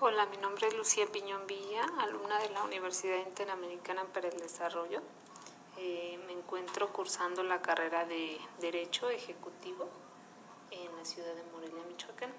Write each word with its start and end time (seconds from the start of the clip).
Hola, 0.00 0.26
mi 0.26 0.36
nombre 0.36 0.68
es 0.68 0.76
Lucía 0.76 1.06
Piñón 1.10 1.44
Villa, 1.48 1.82
alumna 1.98 2.38
de 2.38 2.50
la 2.50 2.62
Universidad 2.62 3.18
Interamericana 3.26 4.04
para 4.04 4.28
el 4.28 4.38
Desarrollo. 4.38 5.02
Eh, 5.76 6.20
me 6.24 6.34
encuentro 6.34 6.92
cursando 6.92 7.42
la 7.42 7.60
carrera 7.60 8.04
de 8.06 8.38
Derecho 8.60 9.10
Ejecutivo 9.10 9.88
en 10.70 10.96
la 10.96 11.04
ciudad 11.04 11.34
de 11.34 11.42
Morelia, 11.50 11.82
Michoacán. 11.88 12.30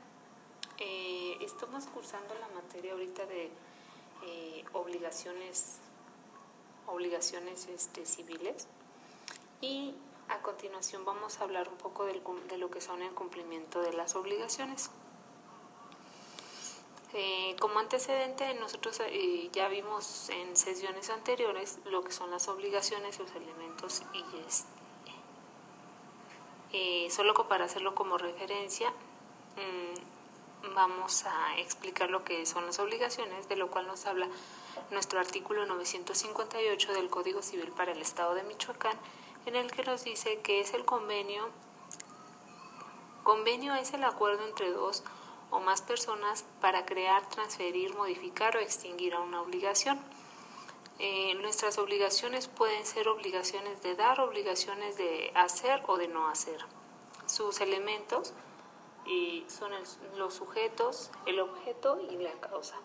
Eh, 0.78 1.38
estamos 1.42 1.86
cursando 1.88 2.34
la 2.36 2.48
materia 2.48 2.94
ahorita 2.94 3.26
de 3.26 3.52
eh, 4.24 4.64
obligaciones, 4.72 5.80
obligaciones 6.88 7.68
este, 7.68 8.06
civiles 8.06 8.68
y 9.60 9.96
a 10.30 10.42
continuación 10.42 11.04
vamos 11.04 11.42
a 11.42 11.44
hablar 11.44 11.68
un 11.68 11.76
poco 11.76 12.06
de 12.06 12.58
lo 12.58 12.72
que 12.72 12.80
son 12.80 13.02
el 13.02 13.12
cumplimiento 13.12 13.82
de 13.82 13.92
las 13.92 14.16
obligaciones. 14.16 14.92
Eh, 17.14 17.56
como 17.60 17.80
antecedente, 17.80 18.54
nosotros 18.54 19.02
eh, 19.04 19.50
ya 19.52 19.68
vimos 19.68 20.30
en 20.30 20.56
sesiones 20.56 21.10
anteriores 21.10 21.80
lo 21.86 22.04
que 22.04 22.12
son 22.12 22.30
las 22.30 22.48
obligaciones, 22.48 23.18
los 23.18 23.32
elementos 23.32 24.04
y 24.14 24.24
este, 24.48 24.70
eh, 26.72 27.10
solo 27.10 27.34
para 27.48 27.66
hacerlo 27.66 27.96
como 27.96 28.20
referencia, 28.20 28.92
mm, 28.92 30.76
vamos 30.76 31.26
a 31.26 31.58
explicar 31.58 32.12
lo 32.12 32.24
que 32.24 32.46
son 32.46 32.68
las 32.68 32.78
obligaciones, 32.78 33.50
de 33.50 33.56
lo 33.56 33.72
cual 33.72 33.88
nos 33.88 34.06
habla 34.06 34.28
nuestro 34.92 35.20
artículo 35.20 35.66
958 35.66 36.94
del 36.94 37.10
Código 37.10 37.42
Civil 37.42 37.72
para 37.72 37.92
el 37.92 38.02
Estado 38.04 38.36
de 38.36 38.44
Michoacán, 38.44 38.98
en 39.48 39.56
el 39.56 39.72
que 39.72 39.84
nos 39.84 40.04
dice 40.04 40.42
que 40.42 40.60
es 40.60 40.76
el 40.76 40.86
convenio. 40.86 41.50
Convenio 43.24 43.74
es 43.74 43.94
el 43.94 44.04
acuerdo 44.04 44.46
entre 44.46 44.70
dos 44.70 45.04
o 45.52 45.60
más 45.60 45.82
personas 45.82 46.46
para 46.62 46.86
crear, 46.86 47.28
transferir, 47.30 47.96
modificar 47.96 48.56
o 48.58 48.60
extinguir 48.60 49.14
a 49.14 49.20
una 49.20 49.42
obligación. 49.42 50.00
Eh, 51.00 51.34
nuestras 51.36 51.78
obligaciones 51.78 52.48
pueden 52.48 52.86
ser 52.86 53.08
obligaciones 53.08 53.82
de 53.82 53.96
dar, 53.96 54.20
obligaciones 54.20 54.98
de 54.98 55.32
hacer 55.36 55.82
o 55.88 55.98
de 55.98 56.08
no 56.08 56.28
hacer. 56.28 56.60
Sus 57.26 57.62
elementos 57.62 58.34
son 59.48 59.72
los 60.18 60.34
sujetos, 60.36 61.10
el 61.26 61.40
objeto 61.40 62.00
y 62.12 62.18
la 62.18 62.34
causa. 62.34 62.76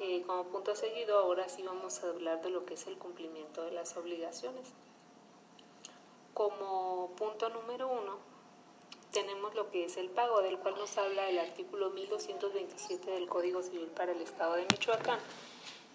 Eh, 0.00 0.22
como 0.26 0.44
punto 0.44 0.76
seguido, 0.76 1.18
ahora 1.18 1.48
sí 1.48 1.62
vamos 1.62 2.04
a 2.04 2.08
hablar 2.08 2.42
de 2.42 2.50
lo 2.50 2.64
que 2.64 2.74
es 2.74 2.86
el 2.86 2.98
cumplimiento 2.98 3.62
de 3.62 3.72
las 3.72 3.96
obligaciones. 3.96 4.72
Como 6.34 7.14
punto 7.16 7.48
número 7.48 7.88
uno, 7.88 8.18
tenemos 9.12 9.54
lo 9.54 9.70
que 9.70 9.84
es 9.84 9.96
el 9.96 10.10
pago, 10.10 10.42
del 10.42 10.58
cual 10.58 10.74
nos 10.76 10.96
habla 10.98 11.28
el 11.28 11.38
artículo 11.38 11.90
1227 11.90 13.10
del 13.10 13.28
Código 13.28 13.62
Civil 13.62 13.88
para 13.88 14.12
el 14.12 14.20
Estado 14.20 14.54
de 14.54 14.66
Michoacán, 14.70 15.18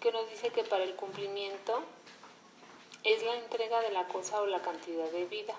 que 0.00 0.12
nos 0.12 0.28
dice 0.30 0.50
que 0.50 0.64
para 0.64 0.84
el 0.84 0.94
cumplimiento 0.96 1.80
es 3.04 3.22
la 3.24 3.36
entrega 3.36 3.80
de 3.80 3.90
la 3.90 4.08
cosa 4.08 4.40
o 4.40 4.46
la 4.46 4.62
cantidad 4.62 5.08
de 5.10 5.26
vida 5.26 5.54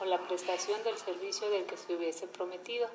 o 0.00 0.04
la 0.04 0.18
prestación 0.26 0.82
del 0.82 0.98
servicio 0.98 1.48
del 1.50 1.64
que 1.64 1.76
se 1.76 1.94
hubiese 1.94 2.26
prometido. 2.26 2.88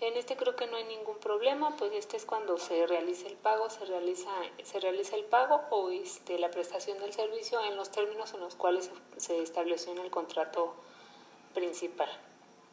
En 0.00 0.16
este 0.16 0.36
creo 0.36 0.56
que 0.56 0.66
no 0.66 0.76
hay 0.76 0.84
ningún 0.84 1.18
problema, 1.18 1.76
pues 1.76 1.92
este 1.92 2.16
es 2.16 2.24
cuando 2.24 2.58
se 2.58 2.86
realiza 2.86 3.28
el 3.28 3.36
pago, 3.36 3.70
se 3.70 3.84
realiza, 3.84 4.30
se 4.62 4.80
realiza 4.80 5.16
el 5.16 5.24
pago 5.24 5.60
o 5.70 5.90
este, 5.90 6.38
la 6.38 6.50
prestación 6.50 6.98
del 6.98 7.12
servicio 7.12 7.60
en 7.62 7.76
los 7.76 7.90
términos 7.90 8.34
en 8.34 8.40
los 8.40 8.56
cuales 8.56 8.90
se 9.16 9.40
estableció 9.40 9.92
en 9.92 9.98
el 9.98 10.10
contrato 10.10 10.74
principal 11.54 12.08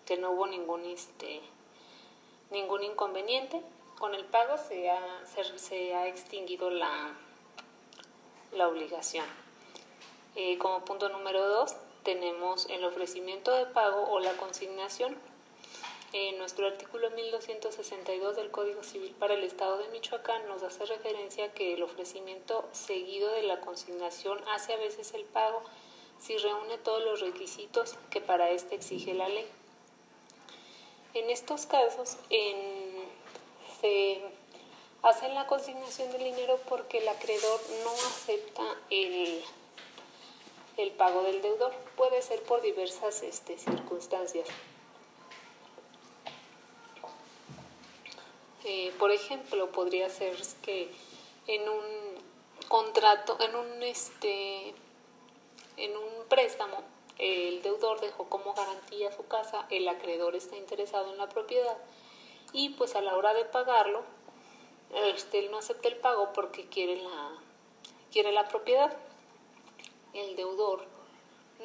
que 0.09 0.17
no 0.17 0.31
hubo 0.31 0.47
ningún, 0.47 0.83
este, 0.85 1.39
ningún 2.49 2.81
inconveniente. 2.81 3.61
Con 3.99 4.15
el 4.15 4.25
pago 4.25 4.57
se 4.57 4.89
ha, 4.89 5.23
se, 5.55 5.93
ha 5.93 6.07
extinguido 6.07 6.71
la, 6.71 7.13
la 8.51 8.67
obligación. 8.67 9.27
Eh, 10.35 10.57
como 10.57 10.83
punto 10.83 11.09
número 11.09 11.47
dos, 11.47 11.75
tenemos 12.01 12.65
el 12.71 12.83
ofrecimiento 12.85 13.53
de 13.53 13.67
pago 13.67 14.09
o 14.09 14.19
la 14.19 14.33
consignación. 14.33 15.15
En 16.11 16.39
nuestro 16.39 16.65
artículo 16.65 17.11
1262 17.11 18.35
del 18.35 18.49
Código 18.49 18.81
Civil 18.81 19.13
para 19.19 19.35
el 19.35 19.43
Estado 19.43 19.77
de 19.77 19.89
Michoacán 19.89 20.47
nos 20.47 20.63
hace 20.63 20.87
referencia 20.87 21.53
que 21.53 21.75
el 21.75 21.83
ofrecimiento 21.83 22.67
seguido 22.71 23.31
de 23.33 23.43
la 23.43 23.61
consignación 23.61 24.39
hace 24.47 24.73
a 24.73 24.77
veces 24.77 25.13
el 25.13 25.25
pago 25.25 25.61
si 26.17 26.35
reúne 26.37 26.79
todos 26.79 27.03
los 27.03 27.21
requisitos 27.21 27.95
que 28.09 28.21
para 28.21 28.49
este 28.49 28.73
exige 28.73 29.13
la 29.13 29.29
ley. 29.29 29.47
En 31.13 31.29
estos 31.29 31.65
casos 31.65 32.17
se 33.81 34.21
hace 35.01 35.29
la 35.29 35.47
consignación 35.47 36.11
del 36.11 36.23
dinero 36.23 36.59
porque 36.69 36.99
el 36.99 37.07
acreedor 37.07 37.59
no 37.83 37.91
acepta 37.91 38.63
el, 38.91 39.43
el 40.77 40.91
pago 40.91 41.23
del 41.23 41.41
deudor. 41.41 41.73
Puede 41.95 42.21
ser 42.21 42.43
por 42.43 42.61
diversas 42.61 43.23
este, 43.23 43.57
circunstancias. 43.57 44.47
Eh, 48.65 48.93
por 48.99 49.11
ejemplo, 49.11 49.71
podría 49.71 50.09
ser 50.09 50.35
que 50.61 50.91
en 51.47 51.67
un 51.67 51.83
contrato, 52.67 53.37
en 53.39 53.55
un 53.55 53.81
este, 53.81 54.75
en 55.77 55.97
un 55.97 56.27
préstamo 56.27 56.83
el 57.19 57.61
deudor 57.61 57.99
dejó 57.99 58.29
como 58.29 58.53
garantía 58.53 59.11
su 59.11 59.27
casa, 59.27 59.67
el 59.69 59.87
acreedor 59.87 60.35
está 60.35 60.55
interesado 60.55 61.11
en 61.11 61.17
la 61.17 61.29
propiedad 61.29 61.77
y 62.53 62.69
pues 62.69 62.95
a 62.95 63.01
la 63.01 63.15
hora 63.15 63.33
de 63.33 63.45
pagarlo, 63.45 64.03
este, 64.93 65.39
él 65.39 65.51
no 65.51 65.57
acepta 65.57 65.87
el 65.87 65.97
pago 65.97 66.31
porque 66.33 66.67
quiere 66.67 66.95
la, 66.95 67.31
quiere 68.11 68.31
la 68.31 68.47
propiedad. 68.47 68.97
El 70.13 70.35
deudor 70.35 70.83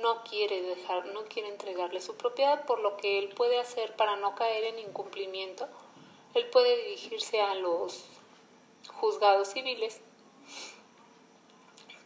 no 0.01 0.23
quiere 0.25 0.61
dejar, 0.61 1.07
no 1.07 1.25
quiere 1.25 1.49
entregarle 1.49 2.01
su 2.01 2.17
propiedad, 2.17 2.67
por 2.67 2.81
lo 2.81 2.97
que 2.97 3.19
él 3.19 3.29
puede 3.31 3.59
hacer 3.59 3.95
para 3.97 4.17
no 4.17 4.35
caer 4.35 4.65
en 4.65 4.81
incumplimiento, 4.81 5.69
él 6.35 6.47
puede 6.51 6.77
dirigirse 6.85 7.41
a 7.41 7.55
los 7.55 8.05
juzgados 9.01 9.49
civiles 9.49 10.01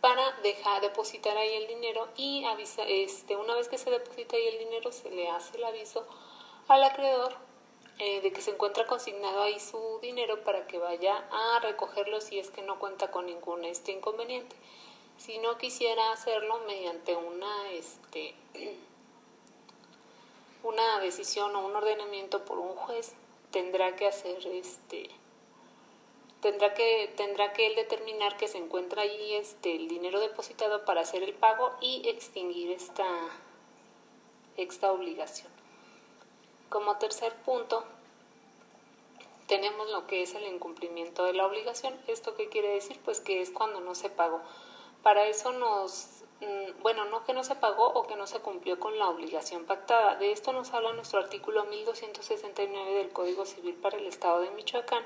para 0.01 0.33
dejar 0.43 0.81
depositar 0.81 1.37
ahí 1.37 1.55
el 1.55 1.67
dinero 1.67 2.09
y 2.17 2.45
avisa, 2.45 2.83
este, 2.85 3.37
una 3.37 3.55
vez 3.55 3.69
que 3.69 3.79
se 3.79 3.91
deposita 3.91 4.37
ahí 4.37 4.47
el 4.47 4.59
dinero 4.59 4.93
se 4.93 5.11
le 5.11 5.29
hace 5.29 5.57
el 5.57 5.65
aviso 5.65 6.07
al 6.69 6.85
acreedor 6.85 7.35
eh, 7.99 8.21
de 8.21 8.33
que 8.33 8.41
se 8.41 8.53
encuentra 8.53 8.87
consignado 8.87 9.43
ahí 9.43 9.59
su 9.59 9.99
dinero 10.01 10.45
para 10.45 10.69
que 10.69 10.79
vaya 10.79 11.25
a 11.33 11.59
recogerlo 11.61 12.21
si 12.21 12.39
es 12.39 12.51
que 12.51 12.63
no 12.63 12.79
cuenta 12.79 13.11
con 13.11 13.27
ningún 13.27 13.65
este 13.65 13.91
inconveniente. 13.91 14.55
Si 15.17 15.39
no 15.39 15.59
quisiera 15.59 16.13
hacerlo 16.13 16.61
mediante 16.67 17.17
una 17.17 17.73
este 17.73 18.37
una 20.63 21.01
decisión 21.01 21.57
o 21.57 21.67
un 21.67 21.75
ordenamiento 21.75 22.45
por 22.45 22.59
un 22.59 22.77
juez, 22.77 23.15
tendrá 23.51 23.97
que 23.97 24.07
hacer 24.07 24.47
este 24.47 25.11
tendrá 26.41 26.75
que, 26.75 27.13
tendrá 27.17 27.53
que 27.53 27.67
él 27.67 27.75
determinar 27.75 28.37
que 28.37 28.49
se 28.49 28.59
encuentra 28.59 29.03
allí 29.03 29.35
este, 29.35 29.75
el 29.75 29.89
dinero 29.89 30.21
depositado 30.21 30.85
para 30.85 31.01
hacer 31.01 31.23
el 31.23 31.35
pago 31.35 31.73
y 31.81 32.09
extinguir 32.09 32.71
esta, 32.71 33.07
esta 34.57 34.93
obligación. 34.93 35.51
Como 36.69 36.97
tercer 36.99 37.35
punto, 37.45 37.85
tenemos 39.47 39.91
lo 39.91 40.07
que 40.07 40.23
es 40.23 40.35
el 40.35 40.45
incumplimiento 40.45 41.25
de 41.25 41.33
la 41.33 41.47
obligación. 41.47 41.95
¿Esto 42.07 42.37
qué 42.37 42.49
quiere 42.49 42.69
decir? 42.69 43.01
Pues 43.05 43.21
que 43.21 43.41
es 43.41 43.51
cuando 43.51 43.81
no 43.81 43.95
se 43.95 44.11
pagó. 44.11 44.41
Para 45.03 45.27
eso 45.27 45.53
nos, 45.53 46.23
mm, 46.41 46.83
bueno, 46.83 47.07
no 47.07 47.25
que 47.25 47.33
no 47.33 47.43
se 47.43 47.55
pagó 47.55 47.87
o 47.87 48.07
que 48.07 48.17
no 48.17 48.27
se 48.27 48.41
cumplió 48.41 48.79
con 48.79 48.99
la 48.99 49.09
obligación 49.09 49.65
pactada. 49.65 50.17
De 50.17 50.33
esto 50.33 50.53
nos 50.53 50.75
habla 50.75 50.93
nuestro 50.93 51.19
artículo 51.19 51.65
1269 51.65 52.93
del 52.93 53.09
Código 53.11 53.47
Civil 53.47 53.75
para 53.75 53.97
el 53.97 54.07
Estado 54.07 54.41
de 54.41 54.51
Michoacán 54.51 55.05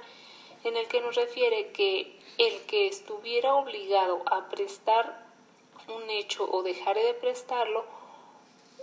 en 0.65 0.77
el 0.77 0.87
que 0.89 1.01
nos 1.01 1.15
refiere 1.17 1.73
que 1.73 2.19
el 2.39 2.63
que 2.67 2.87
estuviera 2.87 3.55
obligado 3.55 4.23
a 4.27 4.49
prestar 4.49 5.27
un 5.89 6.09
hecho 6.11 6.49
o 6.51 6.63
dejare 6.63 7.03
de 7.05 7.15
prestarlo 7.15 7.85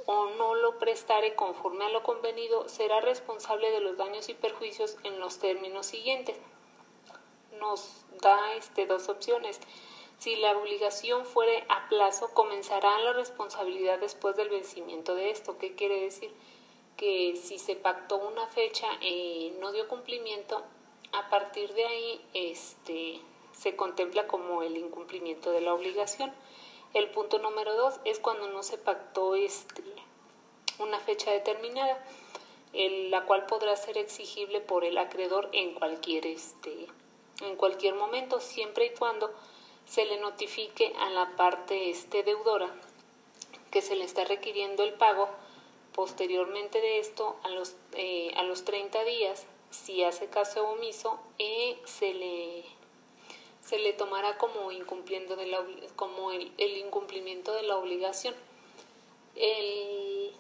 o 0.06 0.30
no 0.38 0.56
lo 0.56 0.80
prestare 0.80 1.36
conforme 1.36 1.86
a 1.86 1.90
lo 1.90 2.04
convenido 2.04 2.68
será 2.68 3.00
responsable 3.00 3.70
de 3.72 3.80
los 3.80 3.98
daños 3.98 4.28
y 4.30 4.34
perjuicios 4.34 4.98
en 5.04 5.20
los 5.20 5.38
términos 5.40 5.86
siguientes. 5.86 6.36
Nos 7.60 8.06
da 8.22 8.56
este, 8.56 8.86
dos 8.86 9.08
opciones. 9.08 9.60
Si 10.18 10.36
la 10.36 10.58
obligación 10.58 11.26
fuere 11.26 11.64
a 11.70 11.88
plazo, 11.90 12.34
comenzará 12.34 12.98
la 13.00 13.14
responsabilidad 13.14 14.00
después 14.00 14.36
del 14.36 14.50
vencimiento 14.50 15.16
de 15.16 15.30
esto. 15.30 15.58
¿Qué 15.60 15.76
quiere 15.76 16.02
decir? 16.02 16.34
Que 16.98 17.36
si 17.36 17.60
se 17.60 17.76
pactó 17.76 18.18
una 18.18 18.48
fecha 18.48 18.88
y 19.02 19.54
no 19.60 19.72
dio 19.72 19.88
cumplimiento, 19.88 20.64
a 21.12 21.30
partir 21.30 21.74
de 21.74 21.86
ahí 21.86 22.22
este, 22.34 23.20
se 23.52 23.76
contempla 23.76 24.28
como 24.28 24.64
el 24.64 24.78
incumplimiento 24.78 25.52
de 25.52 25.62
la 25.62 25.74
obligación. 25.74 26.32
El 26.94 27.10
punto 27.12 27.40
número 27.40 27.76
dos 27.76 28.00
es 28.06 28.20
cuando 28.20 28.48
no 28.48 28.64
se 28.64 28.78
pactó 28.78 29.36
este, 29.36 29.84
una 30.80 31.00
fecha 31.00 31.32
determinada, 31.32 32.04
la 32.74 33.26
cual 33.26 33.46
podrá 33.46 33.76
ser 33.76 33.98
exigible 33.98 34.62
por 34.62 34.86
el 34.86 34.98
acreedor 34.98 35.50
en 35.54 35.74
cualquier, 35.74 36.26
este, 36.26 36.88
en 37.42 37.56
cualquier 37.56 37.96
momento, 37.96 38.40
siempre 38.40 38.86
y 38.88 38.90
cuando 38.92 39.34
se 39.86 40.06
le 40.06 40.20
notifique 40.20 40.94
a 41.00 41.10
la 41.10 41.36
parte 41.36 41.90
este 41.90 42.24
deudora 42.24 42.70
que 43.72 43.82
se 43.82 43.96
le 43.96 44.06
está 44.06 44.24
requiriendo 44.24 44.84
el 44.84 44.94
pago. 44.94 45.30
Posteriormente 45.94 46.80
de 46.80 47.00
esto, 47.00 47.38
a 47.44 47.50
los, 47.50 47.76
eh, 47.94 48.32
a 48.38 48.44
los 48.44 48.64
30 48.64 49.04
días, 49.04 49.46
si 49.70 50.04
hace 50.04 50.28
caso 50.28 50.68
omiso, 50.68 51.20
eh, 51.38 51.80
se 51.86 52.14
le 52.14 52.66
se 53.62 53.78
le 53.78 53.94
tomará 53.94 54.38
como 54.38 54.72
incumpliendo 54.72 55.36
de 55.36 55.46
la, 55.46 55.64
como 55.96 56.32
el, 56.32 56.52
el 56.58 56.78
incumplimiento 56.78 57.54
de 57.54 57.64
la 57.64 57.78
obligación. 57.78 58.34
El, 59.36 60.34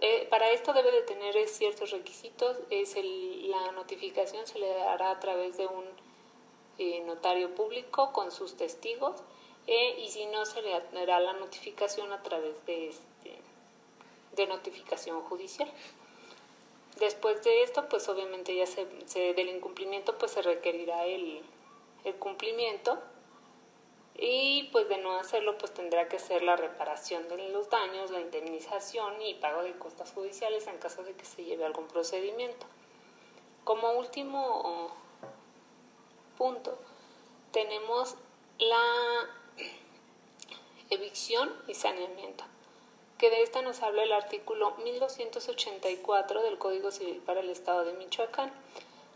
eh, 0.00 0.26
para 0.28 0.50
esto 0.50 0.72
debe 0.72 0.90
de 0.90 1.02
tener 1.02 1.48
ciertos 1.48 1.90
requisitos. 1.90 2.56
Es 2.70 2.96
el, 2.96 3.50
la 3.50 3.72
notificación 3.72 4.46
se 4.46 4.58
le 4.58 4.68
dará 4.68 5.10
a 5.10 5.20
través 5.20 5.56
de 5.56 5.66
un 5.66 5.84
eh, 6.78 7.00
notario 7.06 7.54
público 7.54 8.12
con 8.12 8.30
sus 8.30 8.56
testigos 8.56 9.22
eh, 9.66 10.00
y 10.00 10.08
si 10.08 10.26
no 10.26 10.44
se 10.46 10.62
le 10.62 10.70
dará 10.92 11.20
la 11.20 11.32
notificación 11.34 12.12
a 12.12 12.22
través 12.22 12.64
de, 12.66 12.88
este, 12.88 13.38
de 14.36 14.46
notificación 14.46 15.22
judicial. 15.22 15.70
Después 16.98 17.44
de 17.44 17.62
esto, 17.62 17.88
pues 17.88 18.08
obviamente 18.08 18.54
ya 18.56 18.66
se, 18.66 18.84
del 19.34 19.48
incumplimiento 19.48 20.18
pues 20.18 20.32
se 20.32 20.42
requerirá 20.42 21.04
el, 21.04 21.42
el 22.04 22.14
cumplimiento 22.16 22.98
y 24.16 24.68
pues 24.72 24.88
de 24.88 24.98
no 24.98 25.16
hacerlo 25.16 25.56
pues 25.58 25.72
tendrá 25.72 26.08
que 26.08 26.18
ser 26.18 26.42
la 26.42 26.56
reparación 26.56 27.28
de 27.28 27.50
los 27.50 27.70
daños, 27.70 28.10
la 28.10 28.20
indemnización 28.20 29.22
y 29.22 29.34
pago 29.34 29.62
de 29.62 29.78
costas 29.78 30.12
judiciales 30.12 30.66
en 30.66 30.78
caso 30.78 31.04
de 31.04 31.14
que 31.14 31.24
se 31.24 31.44
lleve 31.44 31.64
algún 31.64 31.86
procedimiento. 31.86 32.66
Como 33.62 33.92
último 33.92 34.90
punto 36.36 36.78
tenemos 37.52 38.16
la 38.58 39.28
evicción 40.90 41.54
y 41.68 41.74
saneamiento, 41.74 42.44
que 43.18 43.30
de 43.30 43.42
esta 43.42 43.62
nos 43.62 43.82
habla 43.82 44.04
el 44.04 44.12
artículo 44.12 44.76
1284 44.82 46.42
del 46.42 46.56
Código 46.56 46.92
Civil 46.92 47.20
para 47.26 47.40
el 47.40 47.50
Estado 47.50 47.84
de 47.84 47.92
Michoacán. 47.94 48.52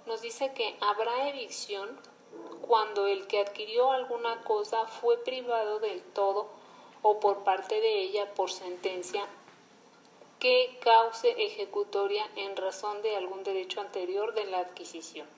Nos 0.07 0.21
dice 0.21 0.53
que 0.55 0.77
habrá 0.81 1.29
evicción 1.29 1.89
cuando 2.63 3.07
el 3.07 3.29
que 3.29 3.41
adquirió 3.41 3.93
alguna 3.93 4.43
cosa 4.43 4.87
fue 4.87 5.19
privado 5.19 5.79
del 5.79 6.03
todo 6.03 6.49
o 7.03 7.21
por 7.21 7.45
parte 7.45 7.81
de 7.81 8.01
ella 8.01 8.35
por 8.35 8.51
sentencia 8.51 9.25
que 10.41 10.77
cause 10.83 11.31
ejecutoria 11.39 12.29
en 12.35 12.57
razón 12.57 13.01
de 13.03 13.15
algún 13.15 13.45
derecho 13.45 13.81
anterior 13.81 14.35
de 14.35 14.47
la 14.47 14.59
adquisición. 14.59 15.29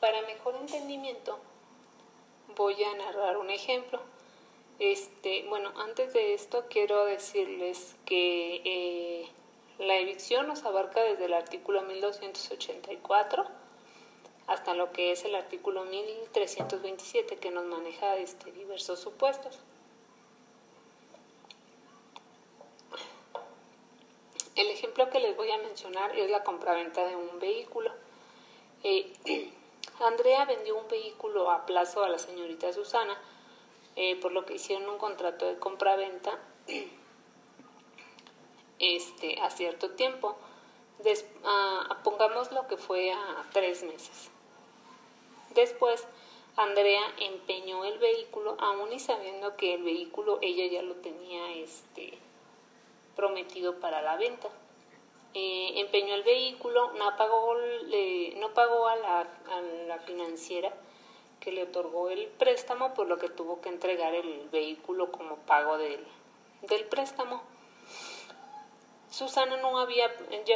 Para 0.00 0.22
mejor 0.22 0.56
entendimiento, 0.56 1.38
voy 2.56 2.82
a 2.82 2.94
narrar 2.94 3.36
un 3.36 3.50
ejemplo. 3.50 4.00
Este, 4.80 5.44
bueno, 5.46 5.74
antes 5.76 6.14
de 6.14 6.32
esto 6.32 6.64
quiero 6.70 7.04
decirles 7.04 7.96
que 8.06 8.62
eh, 8.64 9.28
la 9.78 9.96
evicción 9.96 10.46
nos 10.48 10.64
abarca 10.64 11.02
desde 11.02 11.26
el 11.26 11.34
artículo 11.34 11.82
1284 11.82 13.44
hasta 14.46 14.72
lo 14.72 14.90
que 14.90 15.12
es 15.12 15.26
el 15.26 15.34
artículo 15.34 15.84
1327 15.84 17.36
que 17.36 17.50
nos 17.50 17.66
maneja 17.66 18.16
este, 18.16 18.52
diversos 18.52 18.98
supuestos. 19.00 19.58
El 24.56 24.70
ejemplo 24.70 25.10
que 25.10 25.20
les 25.20 25.36
voy 25.36 25.50
a 25.50 25.58
mencionar 25.58 26.18
es 26.18 26.30
la 26.30 26.42
compraventa 26.42 27.06
de 27.06 27.16
un 27.16 27.38
vehículo. 27.38 27.92
Eh, 28.82 29.12
Andrea 30.00 30.46
vendió 30.46 30.78
un 30.78 30.88
vehículo 30.88 31.50
a 31.50 31.66
plazo 31.66 32.02
a 32.02 32.08
la 32.08 32.18
señorita 32.18 32.72
Susana, 32.72 33.20
eh, 34.02 34.16
por 34.16 34.32
lo 34.32 34.46
que 34.46 34.54
hicieron 34.54 34.88
un 34.88 34.96
contrato 34.96 35.44
de 35.44 35.58
compraventa 35.58 36.38
este, 38.78 39.38
a 39.42 39.50
cierto 39.50 39.90
tiempo. 39.90 40.38
pongamos 42.02 42.50
lo 42.50 42.66
que 42.66 42.78
fue 42.78 43.12
a 43.12 43.44
tres 43.52 43.82
meses. 43.82 44.30
Después, 45.54 46.06
Andrea 46.56 47.02
empeñó 47.18 47.84
el 47.84 47.98
vehículo, 47.98 48.56
aún 48.58 48.90
y 48.90 49.00
sabiendo 49.00 49.58
que 49.58 49.74
el 49.74 49.82
vehículo 49.82 50.38
ella 50.40 50.64
ya 50.64 50.80
lo 50.80 50.94
tenía 50.94 51.52
este, 51.56 52.18
prometido 53.16 53.80
para 53.80 54.00
la 54.00 54.16
venta. 54.16 54.48
Eh, 55.34 55.74
empeñó 55.76 56.14
el 56.14 56.22
vehículo, 56.22 56.92
no 56.92 57.18
pagó, 57.18 57.54
no 58.36 58.54
pagó 58.54 58.88
a 58.88 58.96
la, 58.96 59.20
a 59.20 59.60
la 59.60 59.98
financiera 59.98 60.72
que 61.40 61.52
le 61.52 61.64
otorgó 61.64 62.10
el 62.10 62.26
préstamo, 62.26 62.94
por 62.94 63.08
lo 63.08 63.18
que 63.18 63.28
tuvo 63.28 63.60
que 63.60 63.70
entregar 63.70 64.14
el 64.14 64.48
vehículo 64.50 65.10
como 65.10 65.36
pago 65.36 65.78
del, 65.78 66.04
del 66.62 66.84
préstamo. 66.84 67.42
Susana 69.10 69.56
no 69.56 69.78
había, 69.78 70.10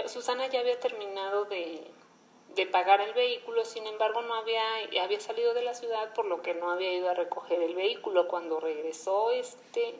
Susana 0.06 0.46
ya 0.46 0.60
había 0.60 0.78
terminado 0.78 1.46
de, 1.46 1.90
de 2.54 2.66
pagar 2.66 3.00
el 3.00 3.14
vehículo, 3.14 3.64
sin 3.64 3.86
embargo 3.86 4.22
no 4.22 4.34
había, 4.34 4.62
había 5.02 5.20
salido 5.20 5.54
de 5.54 5.62
la 5.62 5.74
ciudad 5.74 6.12
por 6.14 6.26
lo 6.26 6.42
que 6.42 6.54
no 6.54 6.70
había 6.70 6.92
ido 6.92 7.10
a 7.10 7.14
recoger 7.14 7.62
el 7.62 7.74
vehículo. 7.74 8.28
Cuando 8.28 8.60
regresó 8.60 9.30
este 9.30 9.94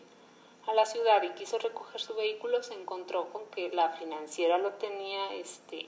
a 0.67 0.75
la 0.75 0.87
ciudad 0.87 1.23
y 1.23 1.31
quiso 1.31 1.59
recoger 1.59 2.01
su 2.01 2.15
vehículo 2.15 2.63
se 2.63 2.75
encontró 2.75 3.29
con 3.31 3.47
que 3.47 3.69
la 3.71 3.91
financiera 3.91 4.59
lo 4.59 4.73
tenía 4.73 5.35
este 5.35 5.87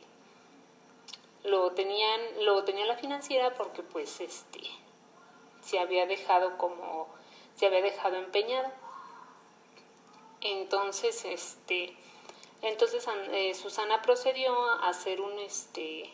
lo 1.44 1.72
tenían 1.72 2.20
lo 2.40 2.62
tenía 2.64 2.84
la 2.84 2.96
financiera 2.96 3.54
porque 3.54 3.82
pues 3.82 4.20
este 4.20 4.60
se 5.66 5.78
había 5.78 6.06
dejado 6.06 6.56
como 6.58 7.08
se 7.56 7.66
había 7.66 7.82
dejado 7.82 8.16
empeñado 8.16 8.70
entonces 10.40 11.24
este 11.24 11.96
entonces 12.62 13.06
eh, 13.32 13.54
Susana 13.54 14.02
procedió 14.02 14.54
a 14.54 14.88
hacer 14.88 15.20
un 15.20 15.38
este 15.38 16.10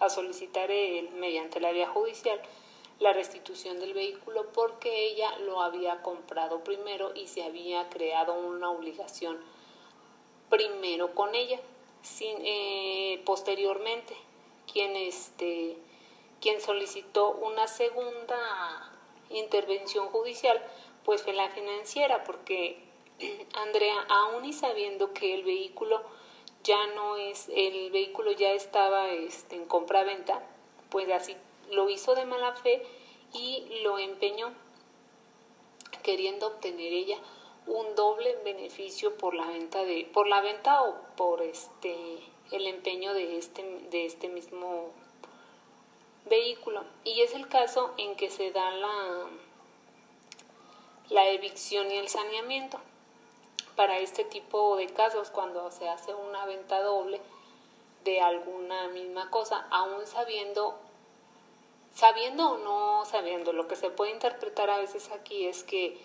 a 0.00 0.08
solicitar 0.08 0.70
mediante 1.18 1.60
la 1.60 1.72
vía 1.72 1.88
judicial 1.88 2.40
la 3.00 3.12
restitución 3.12 3.78
del 3.78 3.94
vehículo 3.94 4.50
porque 4.52 5.06
ella 5.06 5.38
lo 5.40 5.62
había 5.62 6.02
comprado 6.02 6.64
primero 6.64 7.12
y 7.14 7.28
se 7.28 7.44
había 7.44 7.88
creado 7.88 8.34
una 8.34 8.70
obligación 8.70 9.38
primero 10.48 11.14
con 11.14 11.34
ella. 11.34 11.60
Sin, 12.02 12.36
eh, 12.40 13.20
posteriormente, 13.24 14.16
quien, 14.72 14.96
este, 14.96 15.76
quien 16.40 16.60
solicitó 16.60 17.30
una 17.30 17.66
segunda 17.66 18.92
intervención 19.30 20.08
judicial, 20.08 20.62
pues 21.04 21.22
fue 21.22 21.32
la 21.32 21.48
financiera, 21.50 22.24
porque 22.24 22.82
Andrea, 23.54 23.94
aún 24.08 24.44
y 24.44 24.52
sabiendo 24.52 25.12
que 25.12 25.34
el 25.34 25.44
vehículo 25.44 26.02
ya 26.64 26.86
no 26.88 27.16
es, 27.16 27.48
el 27.54 27.90
vehículo 27.90 28.32
ya 28.32 28.52
estaba 28.52 29.10
este, 29.10 29.56
en 29.56 29.66
compra-venta, 29.66 30.42
pues 30.90 31.10
así 31.10 31.36
lo 31.70 31.88
hizo 31.88 32.14
de 32.14 32.24
mala 32.24 32.54
fe 32.54 32.82
y 33.32 33.80
lo 33.82 33.98
empeñó, 33.98 34.52
queriendo 36.02 36.46
obtener 36.46 36.92
ella 36.92 37.18
un 37.66 37.94
doble 37.94 38.36
beneficio 38.44 39.16
por 39.18 39.34
la 39.34 39.46
venta 39.46 39.84
de, 39.84 40.08
por 40.12 40.26
la 40.26 40.40
venta 40.40 40.82
o 40.82 40.94
por 41.16 41.42
este 41.42 41.94
el 42.50 42.66
empeño 42.66 43.12
de 43.12 43.36
este, 43.36 43.62
de 43.90 44.06
este 44.06 44.28
mismo 44.28 44.90
vehículo. 46.28 46.84
Y 47.04 47.22
es 47.22 47.34
el 47.34 47.48
caso 47.48 47.92
en 47.96 48.16
que 48.16 48.30
se 48.30 48.50
da 48.50 48.70
la, 48.70 49.26
la 51.10 51.28
evicción 51.28 51.90
y 51.90 51.96
el 51.96 52.08
saneamiento 52.08 52.78
para 53.76 53.98
este 53.98 54.24
tipo 54.24 54.76
de 54.76 54.88
casos 54.88 55.30
cuando 55.30 55.70
se 55.70 55.88
hace 55.88 56.12
una 56.14 56.44
venta 56.46 56.80
doble 56.80 57.20
de 58.04 58.20
alguna 58.20 58.88
misma 58.88 59.30
cosa, 59.30 59.66
aún 59.70 60.06
sabiendo, 60.06 60.76
sabiendo 61.94 62.52
o 62.52 62.58
no 62.58 63.04
sabiendo, 63.04 63.52
lo 63.52 63.68
que 63.68 63.76
se 63.76 63.90
puede 63.90 64.12
interpretar 64.12 64.70
a 64.70 64.78
veces 64.78 65.10
aquí 65.10 65.46
es 65.46 65.62
que 65.62 65.98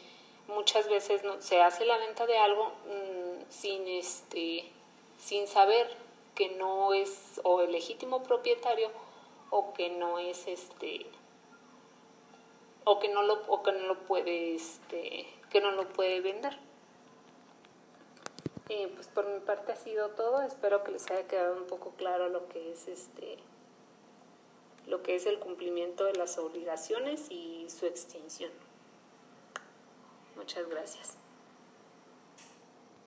muchas 0.48 0.88
veces 0.88 1.24
no, 1.24 1.42
se 1.42 1.62
hace 1.62 1.86
la 1.86 1.98
venta 1.98 2.26
de 2.26 2.38
algo 2.38 2.66
mm, 2.86 3.50
sin 3.50 3.88
este 3.88 4.70
sin 5.18 5.48
saber 5.48 5.90
que 6.36 6.50
no 6.50 6.94
es 6.94 7.40
o 7.44 7.62
el 7.62 7.72
legítimo 7.72 8.24
propietario 8.24 8.90
o 9.54 9.74
que 9.74 9.90
no 9.90 10.20
es 10.20 10.48
este 10.48 11.06
o 12.86 13.00
que 13.00 13.10
no 13.10 13.24
lo 13.24 13.44
o 13.48 13.64
que 13.64 13.72
no 13.72 13.86
lo 13.88 14.00
puede 14.06 14.56
este 14.56 15.28
que 15.50 15.62
no 15.62 15.72
lo 15.72 15.88
puede 15.90 16.22
vender 16.22 16.58
pues 18.96 19.08
por 19.08 19.28
mi 19.28 19.40
parte 19.40 19.72
ha 19.72 19.76
sido 19.76 20.10
todo. 20.10 20.42
Espero 20.42 20.84
que 20.84 20.92
les 20.92 21.10
haya 21.12 21.28
quedado 21.28 21.56
un 21.56 21.68
poco 21.68 21.92
claro 21.92 22.30
lo 22.30 22.48
que 22.48 22.72
es 22.72 22.88
este 22.88 23.38
lo 24.88 25.02
que 25.02 25.16
es 25.16 25.26
el 25.26 25.40
cumplimiento 25.40 26.04
de 26.04 26.14
las 26.14 26.38
obligaciones 26.38 27.32
y 27.32 27.70
su 27.70 27.86
extinción. 27.86 28.52
Muchas 30.36 30.68
gracias. 30.68 31.23